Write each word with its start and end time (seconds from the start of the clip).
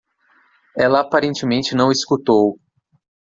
Ela 0.75 1.01
aparentemente 1.01 1.75
não 1.75 1.91
escutou. 1.91 2.59